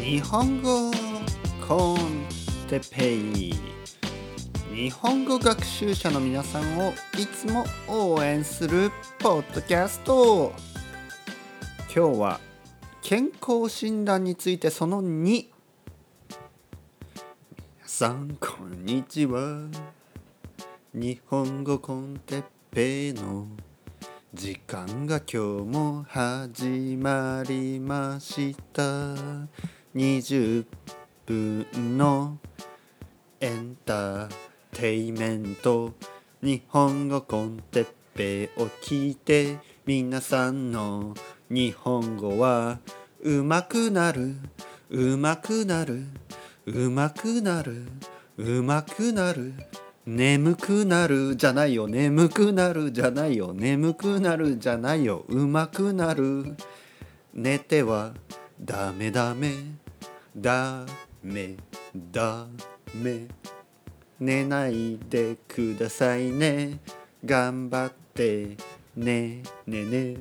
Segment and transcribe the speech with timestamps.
[0.00, 0.90] 日本語
[1.66, 2.26] コン
[2.68, 3.54] テペイ。
[4.74, 10.52] 日本語学習者の皆さんをいつも応援するポッドキャスト。
[11.94, 12.40] 今日は
[13.02, 15.48] 健康診断についてその2皆
[17.84, 19.68] さんこんにちは。
[20.94, 23.46] 日本語コンテペイの
[24.34, 28.82] 時間が今日も始まりました。
[29.94, 30.64] 20
[31.26, 31.66] 分
[31.98, 32.38] の
[33.40, 34.28] エンター
[34.72, 35.92] テイメント
[36.40, 41.12] 日本語コンテッペを聞いて皆さんの
[41.50, 42.78] 日本語は
[43.20, 44.36] うまくなる
[44.88, 46.06] うまくなる
[46.64, 47.82] うまくなる
[48.38, 49.52] うまくなる。
[50.04, 51.86] 眠くなるじゃないよ。
[51.86, 53.54] 眠くなるじゃないよ。
[53.54, 55.24] 眠くなるじゃないよ。
[55.28, 56.56] うまくなる。
[57.32, 58.12] 寝ては
[58.60, 59.54] ダメダメ。
[60.36, 60.84] ダ
[61.22, 61.54] メ
[61.94, 62.48] ダ
[62.94, 63.28] メ。
[64.18, 66.80] 寝ないでくださいね。
[67.24, 68.56] 頑張って。
[68.96, 69.44] ね。
[69.68, 70.16] ねね。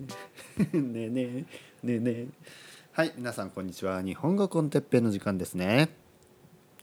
[0.73, 1.45] ねね。
[1.82, 2.28] ねね。
[2.92, 4.04] はい皆さんこんにちは。
[4.04, 5.90] 日本語コンテッペの時間ですね。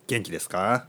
[0.08, 0.88] 元気ですか、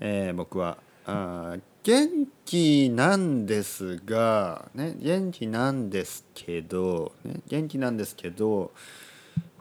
[0.00, 8.72] えー、僕はあ元気なんですが、ね、元気なんですけど、ね、元気なんですけど、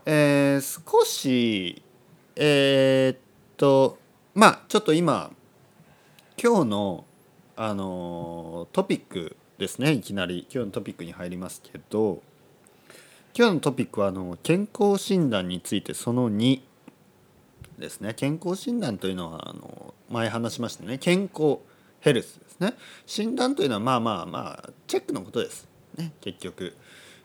[0.06, 1.82] えー、少し
[2.36, 3.18] えー、っ
[3.58, 3.98] と
[4.34, 5.32] まあちょっと今
[6.42, 7.06] 今日の
[7.56, 10.48] あのトピックですねいきなり。
[10.52, 12.24] 今日のトピックに入りますけど
[13.38, 16.62] 今日のトピックはあの健康診断についてその2
[17.80, 18.14] ですね。
[18.14, 21.00] 健康診断というのはあの前話しましたね。
[21.00, 21.58] 健康
[22.00, 22.76] ヘルスですね。
[23.08, 26.14] 診断というのはまあまあまあチェックのことですね。
[26.22, 26.76] 結局、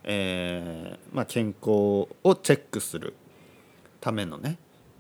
[0.05, 2.09] えーまあ、健康を
[2.43, 3.15] チェックする
[4.01, 4.57] ためのね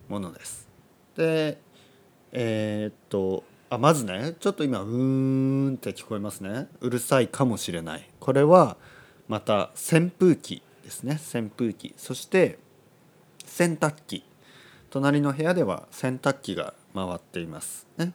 [0.09, 0.69] ものです。
[1.17, 1.59] で
[2.33, 6.69] えー、っとあまずねちょっと今うーんって聞こえますね。
[6.81, 8.07] うるさいかもしれない。
[8.21, 8.77] これは
[9.29, 11.19] また扇風機ですね。
[11.35, 11.95] 扇風機。
[11.97, 12.59] そして
[13.47, 14.25] 洗濯機。
[14.91, 16.75] 隣の部屋では洗濯機が
[17.07, 17.87] 回っています。
[17.97, 18.13] ね。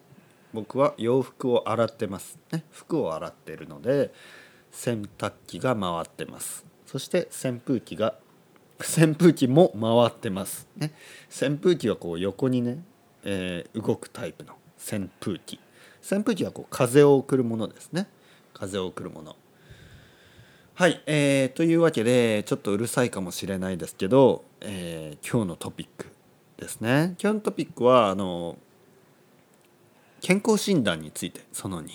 [0.53, 2.37] 僕は洋服を洗ってます。
[2.51, 2.63] ね。
[2.71, 4.13] 服を洗っているので
[4.71, 6.65] 洗濯機が回ってます。
[6.85, 8.15] そして扇風機が
[8.79, 10.67] 扇風機も回ってます。
[10.75, 10.93] ね。
[11.29, 12.83] 扇風機はこう横にね、
[13.23, 15.59] えー、動くタイプの扇風機。
[16.01, 18.07] 扇風機はこう風を送るものですね。
[18.53, 19.35] 風を送るもの。
[20.75, 26.07] はい、えー、というわけでちょっとうるさいかもしれないですけど、えー、今日のトピック
[26.57, 27.15] ですね。
[27.21, 28.57] 今日のトピックはあの
[30.23, 31.89] 健康診断についてその2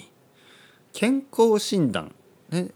[0.92, 2.14] 健康診断。
[2.50, 2.68] ね。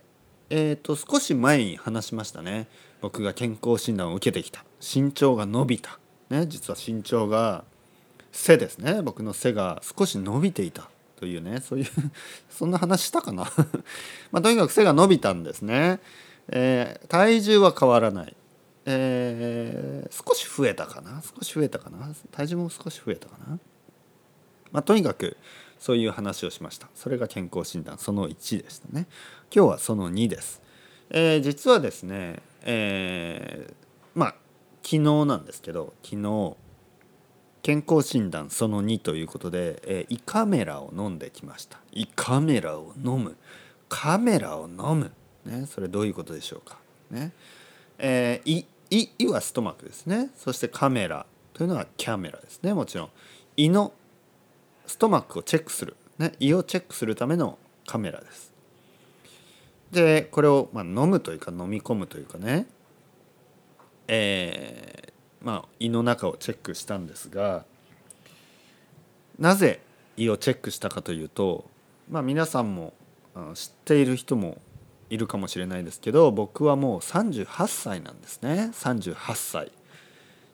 [0.49, 2.69] えーと少し前に話しましたね。
[3.03, 4.65] 僕が健康診断を受けてきた。
[4.81, 5.99] 身長が伸びた、
[6.31, 7.65] ね、実は身長が
[8.33, 9.03] 背ですね。
[9.03, 11.61] 僕の背が少し伸びていたというね。
[11.61, 11.87] そういう
[12.49, 13.45] そんな話したかな。
[14.33, 16.01] まあとにかく背が伸びたんですね、
[16.49, 18.35] えー、体重は変わらない、
[18.87, 21.23] えー、少し増えたかな。
[21.23, 22.09] 少し増えたかな。
[22.31, 23.59] 体重も少し増えたかな。
[24.73, 25.37] まあとにかく
[25.79, 26.89] そういう話をしました。
[26.95, 29.07] それが健康診断その1でしたね。
[29.55, 30.63] 今日はその2です、
[31.11, 33.75] えー、実はですねえー、
[34.15, 34.35] まあ
[34.83, 36.57] 昨日なんですけど昨日
[37.63, 41.79] 健康診断その2ということで、えー、胃カメラを飲んできました。
[41.93, 43.37] 胃カメラを飲む。
[43.89, 45.13] カメラを飲む、
[45.45, 46.79] ね、それどういうことでしょうか。
[47.11, 47.33] ね。
[47.99, 50.31] えー、胃胃はストマックですね。
[50.37, 51.25] そしてカメラ
[51.55, 52.75] というのはキャメラですね。
[52.75, 53.11] もちろん。
[53.57, 53.93] 胃の
[54.87, 58.53] ストマックをチェックする、ね、胃をチェックするためのカメラです。
[59.91, 62.67] でこれをまあ飲むというか飲み込むというかね。
[64.09, 67.65] えー、まあ胃の中をチェックしたんですが
[69.39, 69.81] なぜ
[70.17, 71.65] 胃をチェックしたかというと
[72.11, 72.95] まあ皆さんも
[73.55, 74.61] 知っている人も
[75.09, 78.71] いるかもしれないですけど僕はもう38歳なんですね。
[78.73, 79.73] 38歳。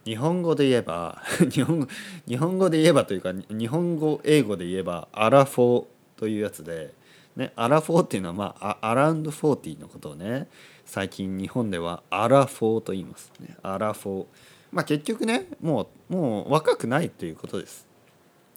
[0.09, 1.23] 日本語で言えば
[1.53, 1.87] 日本
[2.27, 6.95] 日本語で言えばというか日本語英語で言えばアラフォーというやつで
[7.37, 10.49] ね、アラフォーっていうのは、まあ、 around 40のことをね
[10.87, 14.27] 最近日本ではアラフォーと言います、ね、アラフォー。
[14.73, 17.87] まあ結局ねもうもう若くないということです。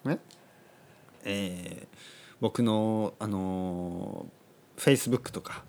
[0.04, 0.18] ね。
[1.22, 1.96] えー、
[2.40, 4.26] 僕のあの
[4.78, 5.64] フェイスブックとか、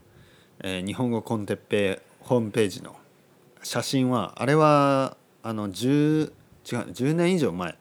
[0.61, 2.95] えー、日本語 con Teppei ホームページの
[3.61, 6.31] 写真はあれはあの10違う
[6.65, 7.77] 10年以上前。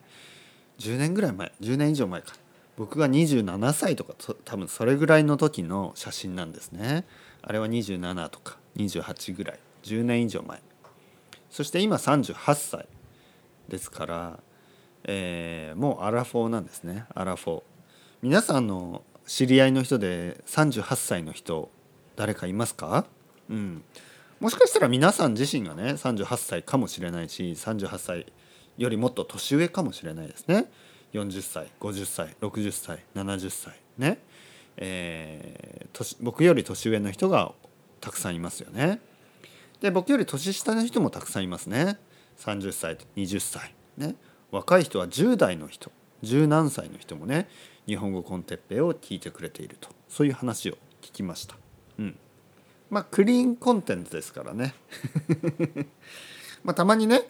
[0.78, 1.52] 10年ぐらい前。
[1.60, 2.34] 10年以上前か。
[2.76, 4.14] 僕が27歳とか
[4.44, 7.04] 多分それぐらいの時の写真なんですね。
[7.42, 9.58] あれは27とか28ぐらい。
[9.84, 10.60] 10年以上前。
[11.50, 12.88] そして今38歳
[13.68, 14.40] ですから、
[15.04, 17.04] えーもうアラフォーなんですね。
[17.14, 17.62] アラフォー。
[18.22, 21.70] 皆さんの知り合いの人で38歳の人
[22.16, 23.06] 誰かいますか？
[23.50, 23.84] うん。
[24.42, 28.26] もしかしたら皆さん自身がね38歳かもしれないし38歳
[28.76, 30.68] よりもっと年上かもしれないですね。
[31.12, 34.18] 40歳50歳60歳70歳ね。
[34.78, 37.52] えー僕より年上の人が
[38.00, 38.98] たくさんいますよね。
[39.80, 42.00] で僕より年下の人もたくさんいますね。
[42.40, 44.16] 30歳と20歳ね。
[44.50, 45.92] 若い人は10代の人
[46.22, 47.48] 十何歳の人もね
[47.86, 49.90] 日本語コンテッペイを聞いてくれていると。
[50.08, 51.54] そういう話を聞きました。
[52.00, 52.18] うん。
[52.92, 54.74] まあクリーンコンテンツですからね。
[56.62, 57.22] まあたまにね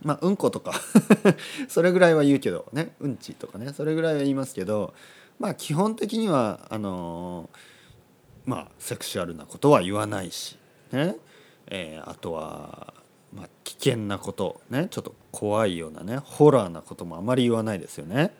[0.00, 0.72] まあうんことか。
[1.68, 2.94] それぐらいは言うけどね。
[2.98, 3.74] うんちとかね。
[3.74, 4.94] それぐらいは言いますけど
[5.38, 7.50] まあ基本的にはあの
[8.46, 10.56] まあセクシュアルなことは言わないし
[10.90, 11.16] ね。
[11.66, 12.94] えーあとは、
[13.30, 14.88] まあ、危険なことね。
[14.90, 16.16] ちょっと怖いようなね。
[16.16, 18.34] ホラーなこともあまり言わないですよね。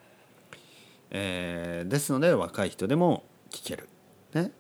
[1.11, 3.87] えーですので若い人でも聞ける。
[4.33, 4.51] ね、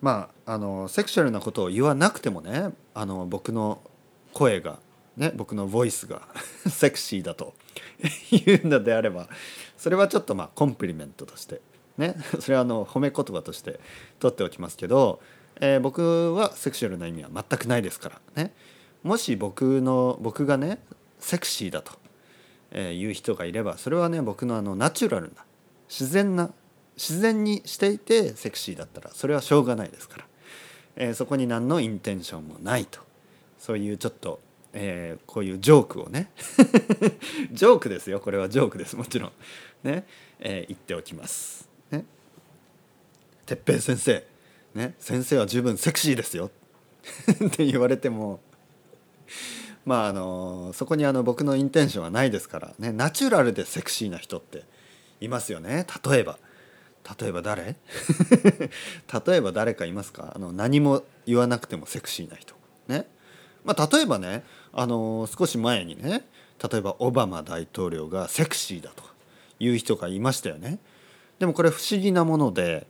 [0.00, 3.80] まああのセクシュアルなことを言わなくてもねあの僕の
[4.32, 4.78] 声が、
[5.16, 6.28] ね、僕のボイスが
[6.68, 7.54] セクシーだと
[8.30, 9.28] いうのであれば
[9.76, 11.60] それはちょっとまあコンプリメントとして、
[11.96, 13.80] ね、 それはあの褒め言葉として
[14.18, 15.20] 取っておきますけど、
[15.60, 18.52] えー僕はセクシュアルな意味は全くないですからね。
[19.02, 20.80] もし僕の僕がね
[21.18, 21.92] セクシーだと、
[22.72, 25.44] えーいう人がいればそれはね僕のあのナチュラルな
[25.88, 26.50] 自然な
[26.96, 30.24] 自然にしていてセクシーだったらそれはしょうがないですから、
[30.96, 33.00] えーそこに何のインテンションもないと。
[33.58, 34.40] そういうちょっと、
[34.72, 36.30] えーこういうジョークをね。
[37.52, 38.20] ジョークですよ。
[38.20, 38.96] これはジョークです。
[38.96, 39.32] もちろん。
[39.84, 40.06] ね、
[40.40, 41.68] えー言っておきます。
[41.90, 42.04] ね。
[43.44, 44.26] 哲平先生、
[44.74, 46.50] ね、先生は十分セクシーですよ。
[47.46, 48.40] って言われても。
[49.84, 52.74] まああのそこにあの僕のインテンションはないですから。
[52.78, 52.90] ね。
[52.90, 54.64] ナチュラルでセクシーな人って
[55.20, 55.86] いますよね。
[56.10, 56.38] 例えば。
[57.20, 57.76] 例えば誰？
[59.26, 60.32] 例えば誰かいますか？
[60.34, 62.54] あの何も言わなくてもセクシーな人。
[62.88, 63.06] ね？
[63.64, 66.26] まあ例えばねあの少し前にね
[66.70, 69.02] 例えばオバマ大統領がセクシーだと
[69.58, 70.78] いう人がいましたよね。
[71.38, 72.86] でもこれ不思議なもので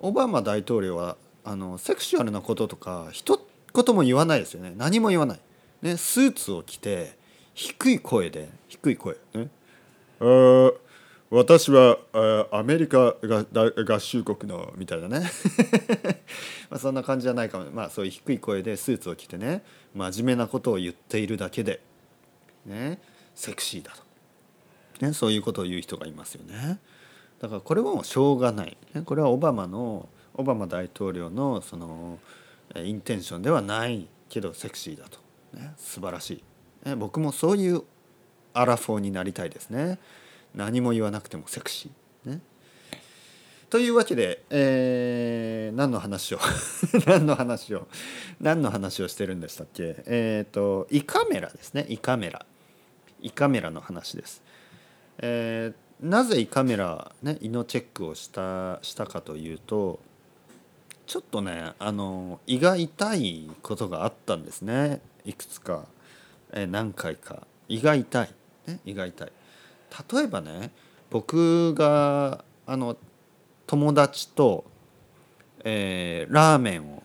[0.00, 3.40] オバマ大統領はあのセクシュアルなこととか一
[3.74, 4.72] 言も言わないですよね。
[4.76, 5.40] 何も言わない、
[5.82, 7.16] ね、スーツを着て
[7.54, 9.16] 低い声で低い声。
[9.34, 9.48] ね？
[10.20, 10.74] あー。
[11.30, 11.98] 私は
[12.52, 15.30] アメリカ合衆国のみたいなね。
[16.70, 17.70] まあそんな感じじゃないかも。
[17.72, 19.64] まあそういう低い声でスーツを着てね
[19.94, 21.80] 真面目なことを言っているだけで
[22.64, 23.00] ね
[23.34, 23.92] セクシーだ
[25.00, 26.78] と、ね、そういうことを言う人がいますよね。
[27.40, 32.18] だからこれはもうしょうがない、これはオバマのオバマ大統領のその
[32.76, 35.18] インテンションではないけどセクシーだと、
[35.54, 36.42] ね、素晴らし
[36.84, 37.82] い、ね、僕もそういう
[38.54, 39.98] アラフォーになりたいですね。
[40.56, 42.40] 何も言わなくてもセクシー、ね、
[43.70, 46.38] というわけで、えー何の話を
[47.06, 47.86] 何の話を
[48.40, 49.96] 何の話をしてるんでしたっけ？
[50.06, 51.84] えっ、と胃カメラですね。
[51.88, 52.46] 胃カメラ。
[53.20, 54.42] 胃カメラの話です。
[55.18, 59.98] えーなぜ胃カメラ、ね、胃のチェックをしたしたかというと
[61.06, 65.00] ちょっとねあの胃が痛いことがあったんですね。
[65.24, 65.86] いくつか、
[66.52, 67.46] えー何回か。
[67.68, 68.30] 胃が痛い、
[68.66, 69.32] ね、胃が痛い。
[70.12, 70.70] 例えばね
[71.10, 72.96] 僕があの
[73.66, 74.64] 友達と、
[75.64, 77.02] えーラーメンを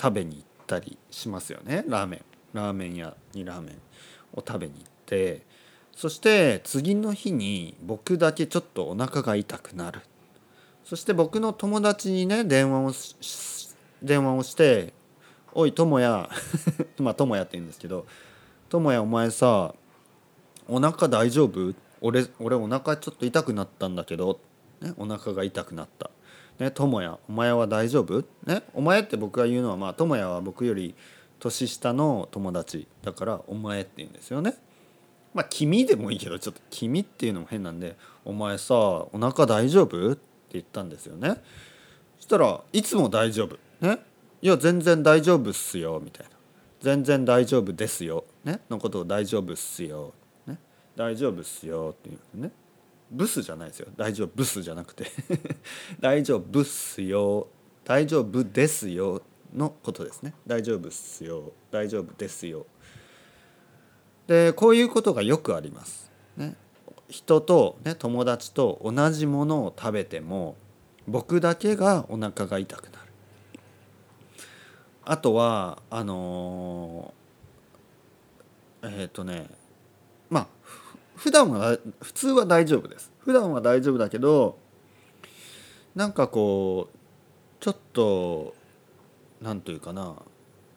[0.00, 1.84] 食べに行ったりしますよね。
[1.88, 2.24] ラーメン。
[2.52, 3.74] ラーメン屋にラーメン
[4.32, 5.42] を食べに行って
[5.94, 10.00] そして次の日に僕だけちょっとお腹が痛くなる。
[10.84, 13.68] そして僕の友達にね電話をし
[14.02, 14.94] 電話をして
[15.52, 16.28] 「おい友也」
[16.98, 18.06] まあ友也って言うんですけど
[18.70, 19.74] 「友也お前さ
[20.66, 21.74] お腹大丈夫？
[22.00, 24.40] 俺俺お腹ちょっと痛くなったんだけど、
[24.80, 26.10] ね、お腹が痛くなった。
[26.58, 28.24] ね、友也お前は大丈夫？
[28.44, 30.94] ねお前って僕が言うのはまあ友也は僕より
[31.38, 34.56] 年下の友達だからお前って言うんですよね。
[35.34, 40.20] まあ君でもいいけどちょっと君っていうのも変なんで「お前さお腹大丈夫?」って
[40.52, 41.36] 言ったんですよね。
[42.16, 44.00] そしたら「いつも大丈夫」ね
[44.42, 46.32] 「いや全然大丈夫っすよ」みたいな
[46.80, 50.14] 「全然大丈夫ですよ」ねのことを「大丈夫っすよ」
[50.98, 52.50] 「大丈夫っすよ」っていうね。
[53.08, 53.88] ブスじゃないですよ。
[53.96, 55.06] 大丈夫ブスじゃなくて。
[56.00, 57.46] 大丈夫っすよ。
[57.84, 59.22] 大丈夫ですよ
[59.54, 60.34] のことですね。
[60.46, 61.52] 大丈夫っすよ。
[61.70, 62.66] 大丈夫ですよ。
[64.26, 66.10] でこういうことがよくあります。
[66.36, 66.56] ね、
[67.08, 70.56] 人と、ね、友達と同じものを食べても
[71.06, 73.12] 僕だけがお腹が痛くなる。
[75.04, 79.48] あとはあのーえっ、とね
[81.18, 84.58] 普段は普通は大丈夫です普段は大丈夫だけど
[85.94, 86.96] なんかこう
[87.60, 88.54] ちょっと
[89.42, 90.14] 何というかな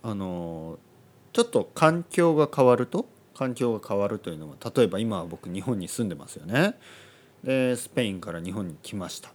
[0.02, 0.80] あの
[1.32, 3.06] ちょっと環境が変わると
[3.36, 6.76] 環境が変わるというのは例えば今は僕日本に住んでますよね。
[7.44, 9.32] でスペインから日本に来ました。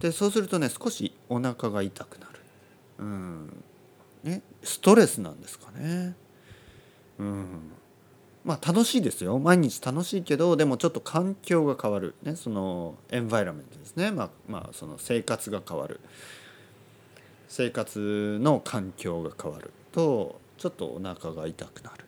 [0.00, 2.40] でそうするとね少しお腹が痛くなる。
[2.98, 3.64] うん
[4.24, 6.14] ね、ストレスなんですかね。
[7.18, 7.72] うん
[8.44, 9.38] まあ楽しいですよ。
[9.38, 16.00] 毎日楽しいけどでもちょっと環境が変わる、ね、そのエンバイラメントですね、まあ、まあその生活が変わる。
[17.48, 19.70] 生活の環境が変わる。
[19.92, 22.04] とちょっとお腹が痛くなる。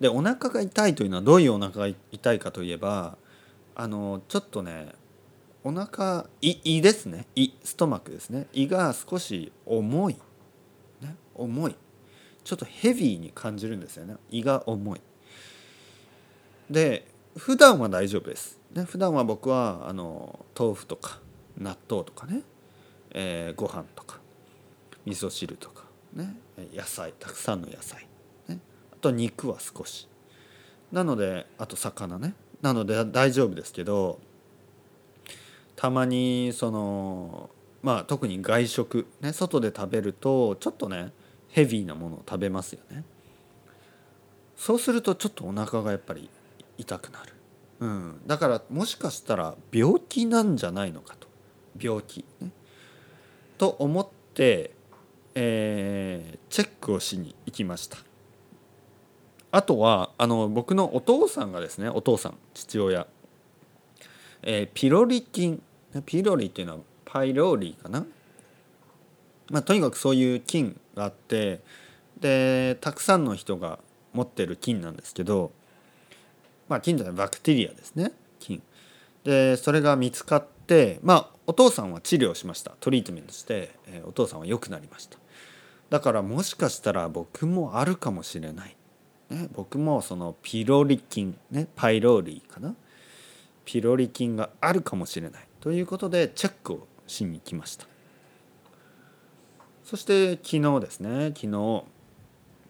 [0.00, 3.18] でお腹が痛いというのはどういうお腹が痛いかといえば
[3.74, 4.92] あのちょっとね
[5.64, 7.26] お腹胃胃ですね。
[7.34, 8.46] 胃ストマックですね。
[8.52, 10.16] 胃が少し重い、
[11.02, 11.76] ね、重い。
[12.48, 14.16] ちょっとヘビーに感じるんですよね。
[14.30, 15.00] 胃が重い。
[16.70, 18.58] で普段は大丈夫です。
[18.74, 21.20] ね普段は僕はあの豆腐とか
[21.58, 22.40] 納豆とかね、
[23.10, 24.18] えー、ご飯とか
[25.04, 26.36] 味噌汁とかね。
[26.74, 28.06] 野菜たくさんの野菜、
[28.48, 28.60] ね、
[28.94, 30.08] あと肉は少し。
[30.90, 32.32] なのであと魚ね。
[32.62, 34.20] なので大丈夫ですけど
[35.76, 37.50] たまにその
[37.82, 39.34] まあ特に外食ね。
[39.34, 41.12] 外で食べるとちょっとね
[41.58, 43.02] ヘビーなものを食べますよね。
[44.56, 46.30] そうするとちょっとお腹がやっぱり
[46.76, 47.32] 痛くなる、
[47.80, 51.26] うん、だからもしかしたら病気なんじゃないのかと。
[51.80, 52.24] 病気。
[52.40, 52.52] ね。
[53.56, 54.70] と思って、
[55.34, 57.98] えー、チェックをしに行きました。
[59.50, 63.08] あとはあの僕のお父さんがですねお父さん父親、
[64.42, 65.60] えー、ピロリ菌。
[66.06, 68.06] ピロリっていうのはパイローリーかな、
[69.50, 71.60] まあ、とにかくそういう菌があって
[72.20, 73.78] でたくさんの人が
[74.12, 75.52] 持ってる菌なんですけど、
[76.68, 78.62] まあ、菌というのはバクテリアですね菌。
[79.24, 82.72] でそれが見つかってまあお父さんは治療しました。
[82.78, 85.18] トリートメントして、え、お父さんは良くなりました。
[85.88, 88.76] だからもしかしたら僕もあるかもしれない、
[89.30, 92.74] ね、僕もそのピロリ菌ねパイローリーかな。
[93.64, 95.48] ピロリ菌があるかもしれない。
[95.60, 97.86] ということでチェックをしに来ました。
[99.88, 101.28] そして昨日ですね。
[101.28, 101.84] 昨日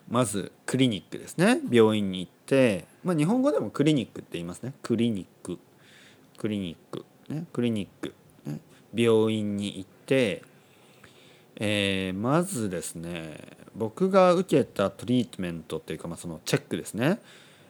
[0.09, 1.59] まずクリニックですね。
[1.69, 4.73] 病院に行って、まあ、日本語でもクリニックって言いますね。
[4.85, 5.59] クリニック。
[6.37, 8.15] クリニック、ね、クリニック、
[8.47, 8.61] ね、
[8.95, 10.45] 病院に行って、
[11.57, 13.37] えー、まずですね
[13.75, 17.19] 僕が受けたトリートメントっていうか、まあ、そのチェックですね、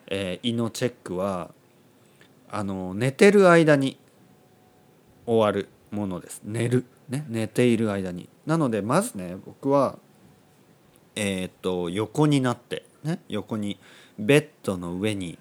[0.08, 1.52] えー、胃のチェックは
[2.50, 3.98] あの寝てる間に
[5.24, 6.42] 終わるものです。
[6.44, 6.84] 寝る。
[7.08, 8.28] ね、寝ている間に。
[8.46, 9.98] なのでまずね僕は
[11.14, 13.78] えー、っと横になって、ね、横に
[14.18, 15.38] ベッドの上に、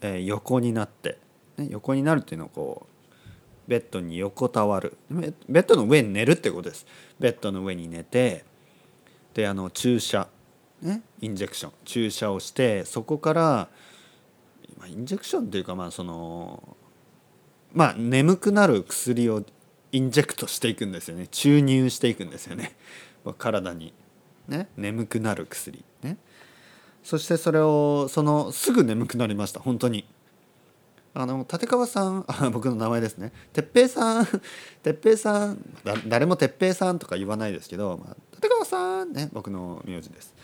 [0.00, 1.18] えー、横になって、
[1.56, 4.96] ね、横になるっていうのはこうベッドに横たわる。
[5.10, 6.86] ベッドの上に寝るってことです。
[7.18, 8.44] ベッドの上に寝て
[9.34, 10.28] であの注射、
[10.80, 13.68] ね、インジェクション注射をしてそこから
[14.86, 16.76] インジェクションっていうかまあその
[17.72, 19.44] まあ眠くなる薬を
[19.92, 21.26] インジェクトしていくんですよね。
[21.30, 22.76] 注入していくんですよね。
[23.38, 23.92] 体に
[24.48, 25.84] ね眠くなる薬。
[26.02, 26.16] ね。
[27.02, 29.60] そしてそれをそのすぐ眠くなりました。
[29.60, 30.04] 本当に。
[31.14, 33.32] あの立川さんあ僕の名前ですね。
[33.52, 34.26] 哲平さん。
[34.82, 35.58] 哲平さん。
[36.06, 39.28] 誰も哲平さんとか言わないですけど、まあ、立川さんね。
[39.32, 40.34] 僕の名字です。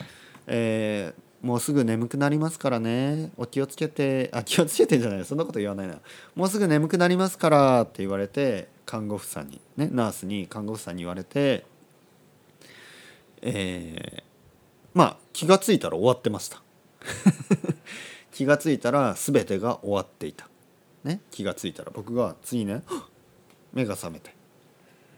[0.47, 3.31] えー、もうすぐ眠くなりますからね。
[3.37, 5.25] お気をつけてあ気をつけてんじゃない。
[5.25, 5.99] そんなこと言わないな。
[6.35, 11.65] もうすぐ眠くなりますからって言われて看護婦さんにねナースに看護婦さんに言われて
[13.47, 14.23] えー、
[14.95, 16.63] まあ気が付いたら終わってました。
[18.33, 20.49] 気が付いたら全てが終わっていた、
[21.05, 22.83] ね、気が付いたら僕が次ね
[23.73, 24.35] 目が覚めて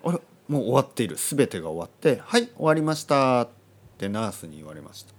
[0.04, 1.16] あれもう終わっている。
[1.16, 3.48] 全てが終わって「はい終わりました」っ
[3.96, 5.14] てナースに言われました。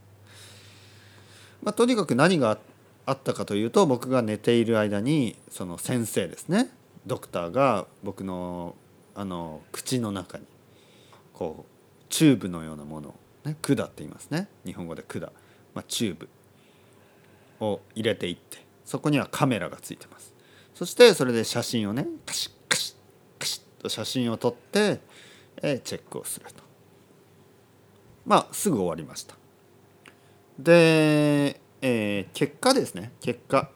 [1.63, 2.60] まあ、とにかく何が
[3.06, 6.70] あったかというと僕が寝ている間にその先生ですね
[7.08, 8.76] ドクターが僕の
[9.16, 10.46] あの口の中に
[11.34, 14.48] こうチューブのようなものを、ね、管って言いますね。
[14.66, 15.22] 日本語で管、
[15.74, 16.30] まあ、チューブ
[17.60, 20.34] を入れていってそこにはカメラがついてます。
[20.76, 25.00] そしてそれで写真をねカシッカシッカシッと写真を撮って、
[25.64, 26.64] えー、チェックをすると。
[28.26, 29.36] まあすぐ終わりました。
[30.60, 33.12] で、えー、結果ですね。
[33.22, 33.70] 結果、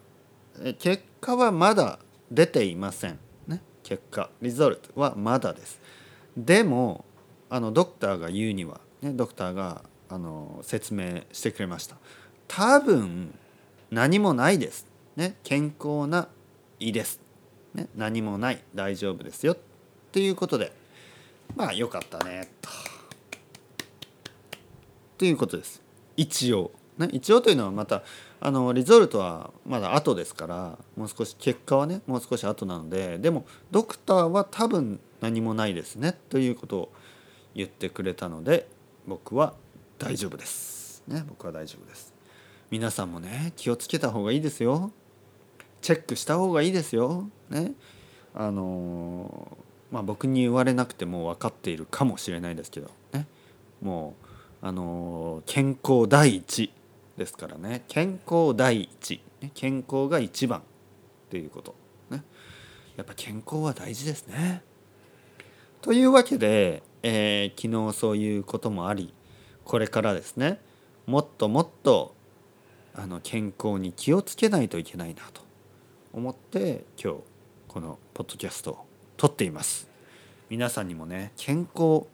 [0.63, 1.99] え、結果はまだ
[2.31, 3.19] 出ていません。
[3.47, 3.61] ね。
[3.83, 4.29] 結果。
[4.41, 4.99] リゾルト。
[4.99, 5.79] はまだです。
[6.37, 7.05] でも
[7.49, 11.97] あのドクターが言うには、ね、ドクターがあの説明してくれました。
[12.47, 13.37] 多分
[13.89, 16.29] 何もないです、ね、健康な
[16.79, 17.19] 胃です、
[17.73, 18.63] ね、何もない。
[18.73, 19.53] 大丈夫ですよ。
[19.53, 19.57] っ
[20.11, 20.71] ていうことで。
[21.55, 22.49] まあよかったね。
[22.61, 22.69] と。
[25.17, 25.81] ということです。
[26.15, 28.03] 一応、ね、一応というのはまた
[28.39, 36.91] あのリゾルトはまだ後ですからもう少し結果はねもう少し後なのででもドクターは多分何もないですねということを
[37.53, 38.67] 言ってくれたので
[39.07, 39.53] 僕は
[39.99, 41.03] 大丈夫です。
[41.07, 42.13] ね僕は大丈夫です。
[42.69, 44.91] 皆さんもね気をつけた方がいいですよ。
[45.81, 47.29] チェックした方がいいですよ。
[47.49, 47.73] ね
[48.33, 49.57] あの
[49.91, 53.27] まあ僕に言われなくても分かっているかもしれないですけどね
[53.81, 54.15] も
[54.61, 56.71] うあの健康第一
[57.17, 57.83] ですからね。
[57.87, 59.21] 健康第一。
[59.53, 60.63] 健康が一番っ
[61.29, 61.75] ていうこと。
[62.09, 62.23] ね。
[62.95, 64.63] やっぱ健康は大事ですね。
[65.81, 69.13] というわけで、えー昨日そういうこともあり
[69.65, 70.59] これからですね
[71.07, 72.13] もっともっと
[72.93, 75.41] あの健康に気をつけないといけないなと
[76.13, 77.19] 思って今日
[77.67, 78.85] このポッドキャストを
[79.17, 79.89] 撮っています。
[80.49, 82.05] 皆さんにもね健康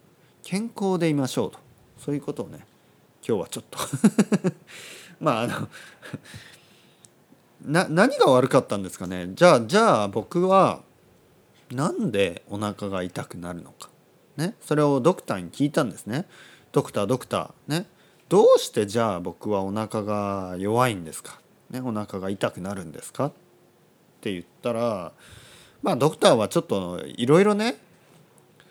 [0.44, 1.60] 健康でいましょうと。
[1.98, 2.66] そういうことをね
[3.28, 3.78] 今日はちょっと。
[5.20, 5.70] まああの
[7.66, 9.32] な何が悪かったんですかね。
[9.34, 10.82] じゃあじゃあ僕は
[11.70, 13.90] なんでお腹が痛くなるのか。
[14.38, 14.56] ね。
[14.62, 16.26] それをドクターに聞いたんですね。
[16.72, 17.80] ドクタードクター。
[17.80, 17.88] ね。
[18.30, 23.26] どうしてじゃあ僕はお腹が弱いんですか、ね、お腹が痛くなるんですか。
[23.26, 23.32] っ
[24.22, 25.12] て言ったら
[25.82, 27.78] まあドクターはちょっといろいろね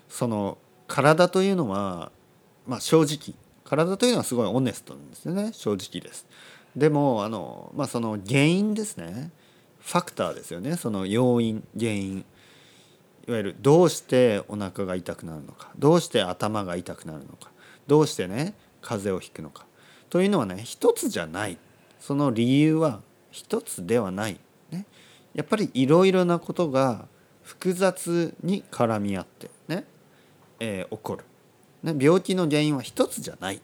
[0.08, 0.56] その
[0.88, 2.10] 体というのは、
[2.66, 3.34] まあ、正直
[3.66, 6.26] 体というのはすごいオネストなんですよね正直です。
[6.76, 9.30] でもあの、まあ、その原因ですね
[9.80, 12.24] ファクターですよねその要因原因。
[13.28, 17.50] いわゆるどうしてお腹が痛くなるのかどうして頭が痛くなるのか
[17.88, 19.66] どうしてね風邪をひくのか。
[20.10, 21.58] というのはね一つじゃない。
[21.98, 23.00] その理由は
[23.32, 24.38] 一つではない、
[24.70, 24.86] ね、
[25.34, 27.08] やっぱりいろいろなことが
[27.42, 29.84] 複雑に絡み合ってね、
[30.60, 31.24] えー起こる、
[31.82, 33.60] 病気の原因は一つじゃない。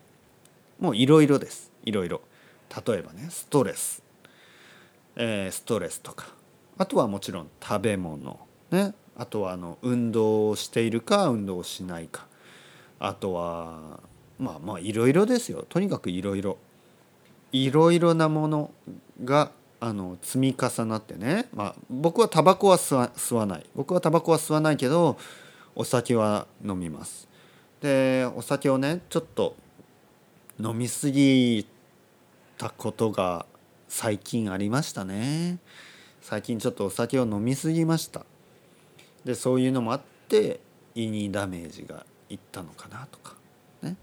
[0.79, 1.71] もういろいろです。
[1.85, 2.21] いろいろ
[2.87, 4.03] 例えばねストレス、
[5.17, 6.27] えーストレスとか。
[6.79, 8.39] あとはもちろん食べ物。
[8.71, 8.95] ね。
[9.17, 12.27] あとはあの運動をしているか運動をしないか。
[12.99, 14.01] あとは
[14.39, 15.67] まあまあいろいろですよ。
[15.69, 16.59] とにかくいろいろ
[17.53, 18.71] いろいろなもの
[19.23, 23.67] があの積み重なってね、まあ、僕はタバコは吸わ吸わない。
[23.75, 25.19] 僕はタバコは吸わないけど
[25.75, 27.29] お酒は飲みます。
[27.83, 29.57] でお酒をねちょっと
[30.59, 31.67] 飲みすぎ
[32.57, 33.45] たことが
[33.89, 35.59] 最近ありましたね。
[36.23, 38.25] 最近ちょっとお酒を飲みすぎました。
[39.25, 40.61] でそういうのもあって
[40.95, 43.35] 胃にダメージがいったのかなとか。
[43.83, 43.97] ね、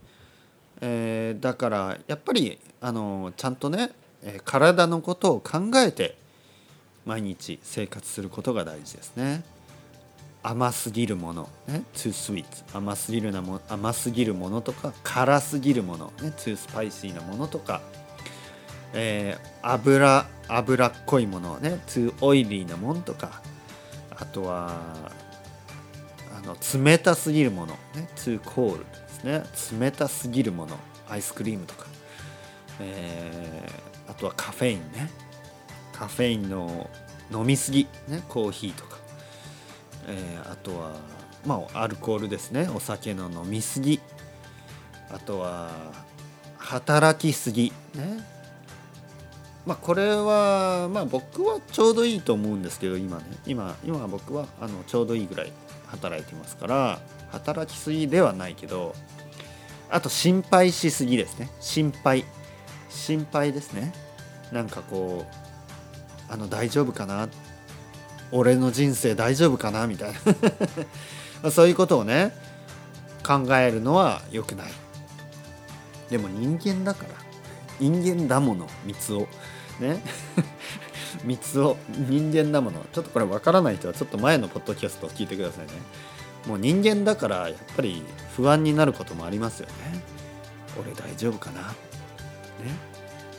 [0.81, 3.91] えーだからやっぱりあのちゃんとね、
[4.43, 6.17] 体のことを考えて
[7.05, 9.43] 毎日生活することが大事ですね。
[10.41, 17.81] 甘すぎるもの、ね、too sweet 甘すぎるなも甘すぎるものとか辛すぎるもの、ね、too spicy なものとか、
[18.93, 23.41] えー油脂っこいものね too oily なものとか
[24.17, 24.79] あとは
[26.37, 29.79] あの冷たすぎるもの、ね、too cold ですね。
[29.79, 30.77] 冷たすぎるもの
[31.09, 31.85] アイスクリームとか、
[32.79, 35.09] えーあとはカフェインね。
[35.93, 36.89] カフェインの
[37.31, 38.97] 飲みすぎ、ね、コーヒーとか、
[40.07, 40.91] えーあとは
[41.45, 42.69] まあアルコールですね。
[42.73, 43.99] お酒の飲みすぎ。
[45.11, 45.71] あとは
[46.57, 47.71] 働きすぎ。
[47.95, 48.23] ね。
[49.65, 53.23] まあこれはまあ僕はちょうどいいと思うんですけど今ね。
[53.45, 55.53] 今今僕はあのちょうどいいぐらい
[55.87, 56.99] 働いてますから
[57.31, 58.93] 働きすぎではないけど
[59.89, 61.49] あと心配しすぎですね。
[61.59, 62.25] 心配。
[62.89, 63.93] 心配ですね。
[64.51, 65.25] なんかこ
[66.29, 67.37] うあの大丈夫かなって
[68.31, 69.87] 俺の人生大丈夫かな？
[69.87, 70.13] みたい
[71.43, 71.51] な。
[71.51, 72.35] そういうことをね
[73.25, 74.71] 考えるのは良くない。
[76.09, 77.09] でも人間だから。
[77.79, 79.27] 人間だもの三つを
[79.79, 80.03] ね？
[81.23, 82.85] 三つを 人間だもの。
[82.91, 85.71] ちょっとこれ分からない人はちょっと前のポッドキャストを聞いてくださいね。
[86.45, 88.03] もう人間だからやっぱり
[88.35, 90.03] 不安になることもありますよね。
[90.79, 91.61] 俺大丈夫かな？
[91.61, 91.75] ね？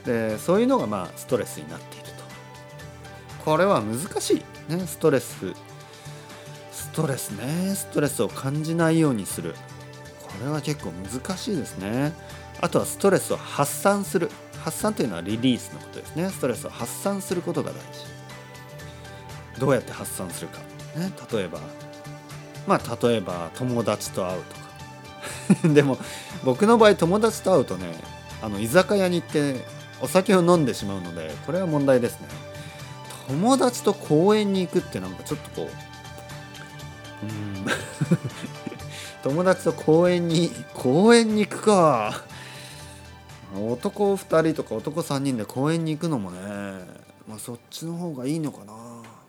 [0.04, 3.44] でそういうのがまあストレスになっていると。
[3.44, 4.42] これは難しい。
[4.76, 5.54] ねストレス。
[6.72, 7.74] ストレスね。
[7.74, 9.54] ストレスを感じないようにする。
[10.22, 12.12] これは結構難しいですね。
[12.60, 14.30] あとはストレスを発散する。
[14.64, 16.28] 発散というのはリリースのことですね。
[16.30, 19.60] ストレスを発散することが大事。
[19.60, 20.58] どうやって発散するか、
[20.96, 21.58] ね、例えば。
[22.66, 24.60] まあ例えば友達と会うとか。
[25.74, 25.98] でも
[26.44, 27.86] 僕の場合友達と会うとね
[28.42, 29.64] あの居酒屋に行って
[30.00, 32.49] お酒を飲んでしまうのでこれは問題ですね。
[33.30, 37.66] 友達と公園に行くってなんかちょっとこううん。
[39.22, 42.24] 友達と公園に公園に行くか。
[43.56, 46.38] 男2人とか男3人で公園に行くのもね
[47.26, 48.64] まあそっちの方がいいのか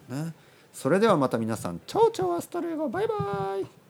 [0.09, 0.23] な。
[0.23, 0.33] ね。
[0.73, 3.80] それではまた皆さんチャオチャオアスタルエゴバイバイ。